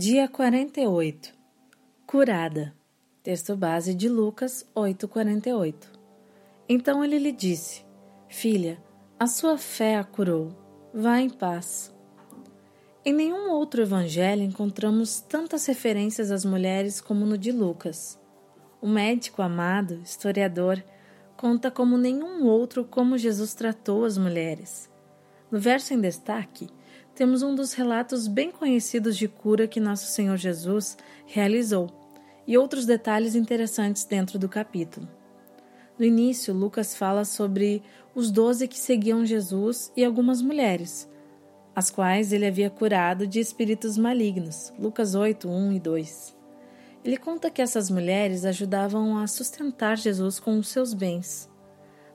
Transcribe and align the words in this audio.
Dia 0.00 0.28
48 0.28 1.34
Curada. 2.06 2.72
Texto 3.20 3.56
base 3.56 3.92
de 3.92 4.08
Lucas 4.08 4.64
8:48. 4.72 5.74
Então 6.68 7.04
ele 7.04 7.18
lhe 7.18 7.32
disse: 7.32 7.84
Filha, 8.28 8.80
a 9.18 9.26
sua 9.26 9.58
fé 9.58 9.96
a 9.96 10.04
curou. 10.04 10.52
Vá 10.94 11.18
em 11.18 11.28
paz. 11.28 11.92
Em 13.04 13.12
nenhum 13.12 13.50
outro 13.50 13.82
evangelho 13.82 14.44
encontramos 14.44 15.20
tantas 15.20 15.66
referências 15.66 16.30
às 16.30 16.44
mulheres 16.44 17.00
como 17.00 17.26
no 17.26 17.36
de 17.36 17.50
Lucas. 17.50 18.20
O 18.80 18.86
médico 18.86 19.42
amado, 19.42 19.94
historiador, 20.04 20.80
conta 21.36 21.72
como 21.72 21.98
nenhum 21.98 22.46
outro 22.46 22.84
como 22.84 23.18
Jesus 23.18 23.52
tratou 23.52 24.04
as 24.04 24.16
mulheres. 24.16 24.88
No 25.50 25.58
verso 25.58 25.92
em 25.92 26.00
destaque, 26.00 26.68
temos 27.18 27.42
um 27.42 27.52
dos 27.52 27.72
relatos 27.72 28.28
bem 28.28 28.48
conhecidos 28.48 29.16
de 29.16 29.26
cura 29.26 29.66
que 29.66 29.80
nosso 29.80 30.06
Senhor 30.06 30.36
Jesus 30.36 30.96
realizou 31.26 31.90
e 32.46 32.56
outros 32.56 32.86
detalhes 32.86 33.34
interessantes 33.34 34.04
dentro 34.04 34.38
do 34.38 34.48
capítulo. 34.48 35.08
No 35.98 36.04
início, 36.04 36.54
Lucas 36.54 36.94
fala 36.94 37.24
sobre 37.24 37.82
os 38.14 38.30
doze 38.30 38.68
que 38.68 38.78
seguiam 38.78 39.26
Jesus 39.26 39.92
e 39.96 40.04
algumas 40.04 40.40
mulheres, 40.40 41.10
as 41.74 41.90
quais 41.90 42.32
ele 42.32 42.46
havia 42.46 42.70
curado 42.70 43.26
de 43.26 43.40
espíritos 43.40 43.98
malignos. 43.98 44.72
Lucas 44.78 45.16
8, 45.16 45.48
1 45.48 45.72
e 45.72 45.80
2. 45.80 46.36
Ele 47.04 47.16
conta 47.16 47.50
que 47.50 47.60
essas 47.60 47.90
mulheres 47.90 48.44
ajudavam 48.44 49.18
a 49.18 49.26
sustentar 49.26 49.96
Jesus 49.96 50.38
com 50.38 50.56
os 50.56 50.68
seus 50.68 50.94
bens. 50.94 51.50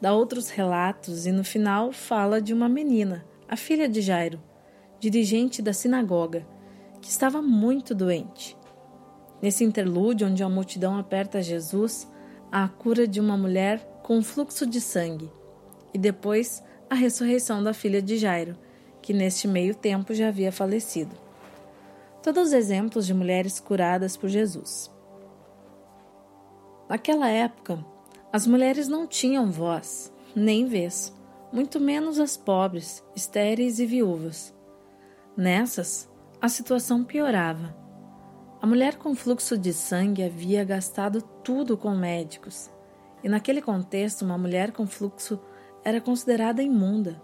Dá 0.00 0.12
outros 0.12 0.50
relatos 0.50 1.24
e 1.24 1.30
no 1.30 1.44
final 1.44 1.92
fala 1.92 2.42
de 2.42 2.52
uma 2.52 2.68
menina, 2.68 3.24
a 3.48 3.56
filha 3.56 3.88
de 3.88 4.00
Jairo, 4.00 4.42
dirigente 5.00 5.62
da 5.62 5.72
sinagoga, 5.72 6.46
que 7.00 7.08
estava 7.08 7.40
muito 7.40 7.94
doente. 7.94 8.56
Nesse 9.40 9.64
interlúdio, 9.64 10.26
onde 10.26 10.42
a 10.42 10.48
multidão 10.48 10.98
aperta 10.98 11.42
Jesus, 11.42 12.10
há 12.50 12.64
a 12.64 12.68
cura 12.68 13.06
de 13.06 13.20
uma 13.20 13.36
mulher 13.36 13.78
com 14.02 14.22
fluxo 14.22 14.66
de 14.66 14.80
sangue 14.80 15.30
e 15.92 15.98
depois 15.98 16.62
a 16.90 16.94
ressurreição 16.94 17.62
da 17.62 17.72
filha 17.72 18.02
de 18.02 18.16
Jairo, 18.16 18.56
que 19.00 19.12
neste 19.12 19.46
meio 19.46 19.74
tempo 19.74 20.12
já 20.12 20.28
havia 20.28 20.50
falecido. 20.50 21.14
Todos 22.22 22.48
os 22.48 22.52
exemplos 22.52 23.06
de 23.06 23.14
mulheres 23.14 23.60
curadas 23.60 24.16
por 24.16 24.28
Jesus. 24.28 24.90
Naquela 26.88 27.28
época, 27.28 27.84
as 28.32 28.46
mulheres 28.46 28.88
não 28.88 29.06
tinham 29.06 29.50
voz, 29.50 30.12
nem 30.34 30.66
vez, 30.66 31.14
muito 31.52 31.78
menos 31.78 32.18
as 32.18 32.36
pobres, 32.36 33.04
estéreis 33.14 33.78
e 33.78 33.86
viúvas. 33.86 34.54
Nessas, 35.38 36.10
a 36.42 36.48
situação 36.48 37.04
piorava. 37.04 37.72
A 38.60 38.66
mulher 38.66 38.96
com 38.96 39.14
fluxo 39.14 39.56
de 39.56 39.72
sangue 39.72 40.24
havia 40.24 40.64
gastado 40.64 41.22
tudo 41.22 41.78
com 41.78 41.94
médicos, 41.94 42.68
e 43.22 43.28
naquele 43.28 43.62
contexto, 43.62 44.24
uma 44.24 44.36
mulher 44.36 44.72
com 44.72 44.84
fluxo 44.84 45.38
era 45.84 46.00
considerada 46.00 46.60
imunda. 46.60 47.22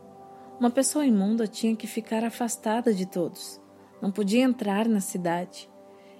Uma 0.60 0.70
pessoa 0.70 1.04
imunda 1.04 1.48
tinha 1.48 1.74
que 1.74 1.88
ficar 1.88 2.22
afastada 2.22 2.94
de 2.94 3.04
todos, 3.04 3.60
não 4.00 4.12
podia 4.12 4.44
entrar 4.44 4.86
na 4.86 5.00
cidade, 5.00 5.68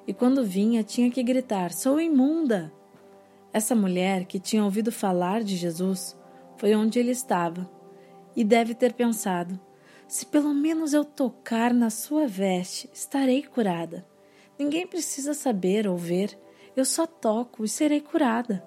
e 0.04 0.12
quando 0.12 0.44
vinha 0.44 0.82
tinha 0.82 1.08
que 1.12 1.22
gritar: 1.22 1.70
Sou 1.70 2.00
imunda! 2.00 2.72
Essa 3.52 3.76
mulher, 3.76 4.24
que 4.24 4.40
tinha 4.40 4.64
ouvido 4.64 4.90
falar 4.90 5.44
de 5.44 5.54
Jesus, 5.54 6.18
foi 6.56 6.74
onde 6.74 6.98
ele 6.98 7.12
estava 7.12 7.70
e 8.34 8.42
deve 8.42 8.74
ter 8.74 8.94
pensado: 8.94 9.60
se 10.06 10.26
pelo 10.26 10.52
menos 10.52 10.92
eu 10.92 11.04
tocar 11.04 11.72
na 11.72 11.90
sua 11.90 12.26
veste, 12.26 12.88
estarei 12.92 13.42
curada. 13.42 14.06
Ninguém 14.58 14.86
precisa 14.86 15.34
saber 15.34 15.88
ou 15.88 15.96
ver, 15.96 16.38
eu 16.76 16.84
só 16.84 17.06
toco 17.06 17.64
e 17.64 17.68
serei 17.68 18.00
curada. 18.00 18.64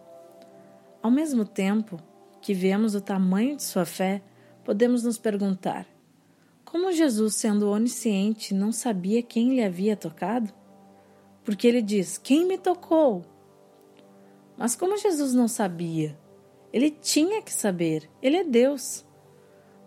Ao 1.01 1.11
mesmo 1.11 1.45
tempo 1.45 1.99
que 2.41 2.53
vemos 2.53 2.95
o 2.95 3.01
tamanho 3.01 3.55
de 3.55 3.63
sua 3.63 3.85
fé, 3.85 4.21
podemos 4.63 5.03
nos 5.03 5.17
perguntar: 5.17 5.87
como 6.69 6.91
Jesus, 6.91 7.35
sendo 7.35 7.69
onisciente, 7.69 8.53
não 8.53 8.73
sabia 8.73 9.23
quem 9.23 9.55
lhe 9.55 9.63
havia 9.63 9.95
tocado? 9.95 10.53
Porque 11.45 11.65
ele 11.65 11.81
diz: 11.81 12.17
Quem 12.17 12.45
me 12.45 12.57
tocou? 12.57 13.23
Mas 14.57 14.75
como 14.75 14.97
Jesus 14.97 15.33
não 15.33 15.47
sabia? 15.47 16.19
Ele 16.73 16.91
tinha 16.91 17.41
que 17.41 17.53
saber, 17.53 18.09
ele 18.21 18.35
é 18.35 18.43
Deus. 18.43 19.05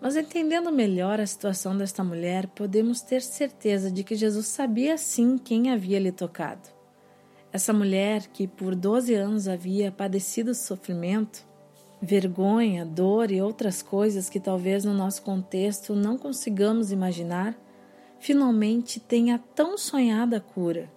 Mas 0.01 0.17
entendendo 0.17 0.73
melhor 0.73 1.21
a 1.21 1.27
situação 1.27 1.77
desta 1.77 2.03
mulher, 2.03 2.47
podemos 2.47 3.03
ter 3.03 3.21
certeza 3.21 3.91
de 3.91 4.03
que 4.03 4.15
Jesus 4.15 4.47
sabia 4.47 4.97
sim 4.97 5.37
quem 5.37 5.71
havia 5.71 5.99
lhe 5.99 6.11
tocado. 6.11 6.71
Essa 7.53 7.73
mulher 7.73 8.27
que 8.29 8.47
por 8.47 8.75
12 8.75 9.13
anos 9.15 9.47
havia 9.47 9.93
padecido 9.93 10.55
sofrimento, 10.55 11.45
vergonha, 12.01 12.87
dor 12.87 13.31
e 13.31 13.43
outras 13.43 13.83
coisas 13.83 14.31
que 14.31 14.41
talvez 14.41 14.87
no 14.87 14.95
nosso 14.95 15.21
contexto 15.21 15.95
não 15.95 16.17
consigamos 16.17 16.91
imaginar, 16.91 17.55
finalmente 18.19 18.99
tem 19.01 19.33
a 19.33 19.39
tão 19.39 19.77
sonhada 19.77 20.41
cura. 20.41 20.91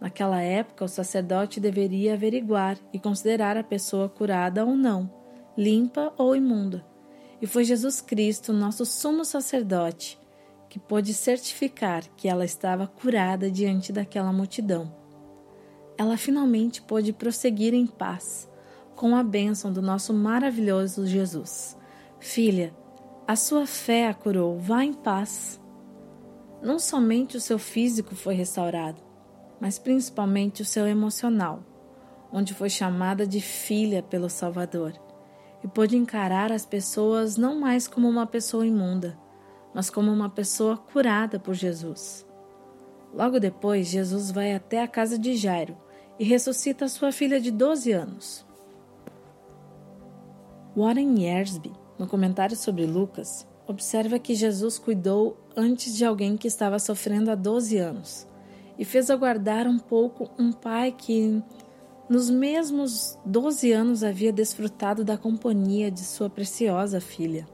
Naquela 0.00 0.40
época, 0.40 0.84
o 0.84 0.88
sacerdote 0.88 1.60
deveria 1.60 2.14
averiguar 2.14 2.78
e 2.92 2.98
considerar 2.98 3.56
a 3.56 3.62
pessoa 3.62 4.08
curada 4.08 4.64
ou 4.64 4.74
não, 4.74 5.08
limpa 5.56 6.12
ou 6.16 6.34
imunda 6.34 6.84
e 7.40 7.46
foi 7.46 7.64
Jesus 7.64 8.00
Cristo, 8.00 8.52
nosso 8.52 8.84
sumo 8.84 9.24
sacerdote, 9.24 10.18
que 10.68 10.78
pôde 10.78 11.14
certificar 11.14 12.04
que 12.16 12.28
ela 12.28 12.44
estava 12.44 12.86
curada 12.86 13.50
diante 13.50 13.92
daquela 13.92 14.32
multidão. 14.32 14.92
Ela 15.96 16.16
finalmente 16.16 16.82
pôde 16.82 17.12
prosseguir 17.12 17.74
em 17.74 17.86
paz, 17.86 18.50
com 18.94 19.14
a 19.14 19.22
bênção 19.22 19.72
do 19.72 19.80
nosso 19.80 20.12
maravilhoso 20.12 21.06
Jesus. 21.06 21.76
Filha, 22.18 22.74
a 23.26 23.36
sua 23.36 23.66
fé 23.66 24.08
a 24.08 24.14
curou, 24.14 24.58
vá 24.58 24.84
em 24.84 24.92
paz. 24.92 25.60
Não 26.60 26.78
somente 26.78 27.36
o 27.36 27.40
seu 27.40 27.58
físico 27.58 28.16
foi 28.16 28.34
restaurado, 28.34 29.00
mas 29.60 29.78
principalmente 29.78 30.62
o 30.62 30.64
seu 30.64 30.86
emocional, 30.86 31.62
onde 32.32 32.52
foi 32.52 32.68
chamada 32.68 33.26
de 33.26 33.40
filha 33.40 34.02
pelo 34.02 34.28
Salvador 34.28 35.07
e 35.62 35.68
pôde 35.68 35.96
encarar 35.96 36.52
as 36.52 36.64
pessoas 36.64 37.36
não 37.36 37.58
mais 37.58 37.88
como 37.88 38.08
uma 38.08 38.26
pessoa 38.26 38.66
imunda, 38.66 39.18
mas 39.74 39.90
como 39.90 40.10
uma 40.12 40.28
pessoa 40.28 40.76
curada 40.76 41.38
por 41.38 41.54
Jesus. 41.54 42.26
Logo 43.12 43.40
depois, 43.40 43.88
Jesus 43.88 44.30
vai 44.30 44.54
até 44.54 44.82
a 44.82 44.88
casa 44.88 45.18
de 45.18 45.36
Jairo 45.36 45.76
e 46.18 46.24
ressuscita 46.24 46.88
sua 46.88 47.10
filha 47.10 47.40
de 47.40 47.50
12 47.50 47.92
anos. 47.92 48.46
Warren 50.76 51.20
Yersby, 51.20 51.72
no 51.98 52.06
comentário 52.06 52.56
sobre 52.56 52.86
Lucas, 52.86 53.46
observa 53.66 54.18
que 54.18 54.34
Jesus 54.34 54.78
cuidou 54.78 55.36
antes 55.56 55.96
de 55.96 56.04
alguém 56.04 56.36
que 56.36 56.46
estava 56.46 56.78
sofrendo 56.78 57.30
há 57.30 57.34
12 57.34 57.76
anos 57.78 58.28
e 58.78 58.84
fez 58.84 59.10
aguardar 59.10 59.66
um 59.66 59.78
pouco 59.78 60.30
um 60.38 60.52
pai 60.52 60.92
que 60.92 61.42
nos 62.08 62.30
mesmos 62.30 63.18
doze 63.22 63.70
anos 63.70 64.02
havia 64.02 64.32
desfrutado 64.32 65.04
da 65.04 65.18
companhia 65.18 65.90
de 65.90 66.00
sua 66.00 66.30
preciosa 66.30 67.02
filha. 67.02 67.46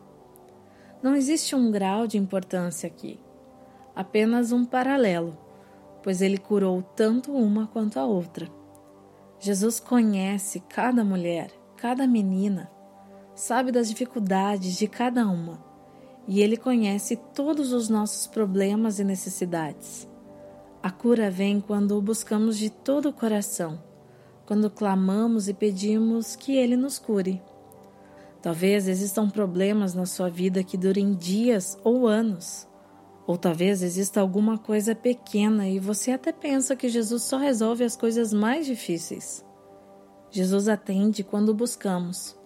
Não 1.02 1.16
existe 1.16 1.56
um 1.56 1.72
grau 1.72 2.06
de 2.06 2.16
importância 2.16 2.86
aqui, 2.86 3.18
apenas 3.96 4.52
um 4.52 4.64
paralelo, 4.64 5.36
pois 6.04 6.22
ele 6.22 6.38
curou 6.38 6.82
tanto 6.82 7.32
uma 7.32 7.66
quanto 7.66 7.98
a 7.98 8.06
outra. 8.06 8.48
Jesus 9.40 9.80
conhece 9.80 10.60
cada 10.60 11.04
mulher, 11.04 11.50
cada 11.76 12.06
menina, 12.06 12.70
sabe 13.34 13.72
das 13.72 13.88
dificuldades 13.88 14.76
de 14.76 14.86
cada 14.86 15.26
uma, 15.26 15.62
e 16.28 16.40
ele 16.40 16.56
conhece 16.56 17.16
todos 17.34 17.72
os 17.72 17.88
nossos 17.88 18.28
problemas 18.28 19.00
e 19.00 19.04
necessidades. 19.04 20.08
A 20.80 20.92
cura 20.92 21.28
vem 21.28 21.60
quando 21.60 21.98
o 21.98 22.00
buscamos 22.00 22.56
de 22.56 22.70
todo 22.70 23.08
o 23.08 23.12
coração 23.12 23.93
quando 24.46 24.70
clamamos 24.70 25.48
e 25.48 25.54
pedimos 25.54 26.36
que 26.36 26.56
Ele 26.56 26.76
nos 26.76 26.98
cure. 26.98 27.40
Talvez 28.42 28.88
existam 28.88 29.30
problemas 29.30 29.94
na 29.94 30.04
sua 30.04 30.28
vida 30.28 30.62
que 30.62 30.76
durem 30.76 31.14
dias 31.14 31.78
ou 31.82 32.06
anos. 32.06 32.68
Ou 33.26 33.38
talvez 33.38 33.82
exista 33.82 34.20
alguma 34.20 34.58
coisa 34.58 34.94
pequena 34.94 35.66
e 35.66 35.78
você 35.78 36.10
até 36.10 36.30
pensa 36.30 36.76
que 36.76 36.90
Jesus 36.90 37.22
só 37.22 37.38
resolve 37.38 37.84
as 37.84 37.96
coisas 37.96 38.34
mais 38.34 38.66
difíceis. 38.66 39.42
Jesus 40.30 40.68
atende 40.68 41.24
quando 41.24 41.54
buscamos, 41.54 42.38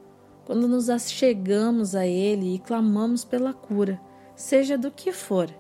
quando 0.44 0.68
nos 0.68 0.88
achegamos 0.88 1.96
a 1.96 2.06
Ele 2.06 2.54
e 2.54 2.58
clamamos 2.60 3.24
pela 3.24 3.52
cura, 3.52 4.00
seja 4.36 4.78
do 4.78 4.92
que 4.92 5.10
for. 5.10 5.52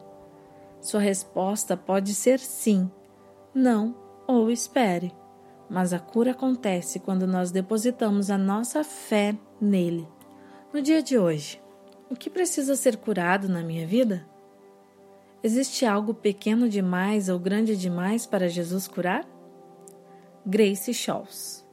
Sua 0.80 1.00
resposta 1.00 1.76
pode 1.76 2.14
ser 2.14 2.38
sim, 2.38 2.88
não 3.52 3.96
ou 4.28 4.48
espere 4.50 5.12
mas 5.68 5.92
a 5.92 5.98
cura 5.98 6.32
acontece 6.32 6.98
quando 6.98 7.26
nós 7.26 7.50
depositamos 7.50 8.30
a 8.30 8.38
nossa 8.38 8.82
fé 8.82 9.36
nele. 9.60 10.08
No 10.72 10.80
dia 10.80 11.02
de 11.02 11.18
hoje, 11.18 11.60
o 12.10 12.16
que 12.16 12.30
precisa 12.30 12.74
ser 12.74 12.96
curado 12.96 13.48
na 13.48 13.62
minha 13.62 13.86
vida? 13.86 14.26
Existe 15.42 15.86
algo 15.86 16.14
pequeno 16.14 16.68
demais 16.68 17.28
ou 17.28 17.38
grande 17.38 17.76
demais 17.76 18.26
para 18.26 18.48
Jesus 18.48 18.88
curar? 18.88 19.24
Grace 20.44 20.92
Shaws 20.94 21.67